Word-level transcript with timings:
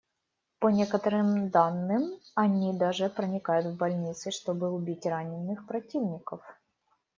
По 0.57 0.69
некоторым 0.69 1.51
данным, 1.51 2.09
они 2.33 2.73
даже 2.73 3.07
проникают 3.07 3.67
в 3.67 3.75
больницы, 3.77 4.31
чтобы 4.31 4.71
убить 4.71 5.05
раненых 5.05 5.67
противников. 5.67 6.41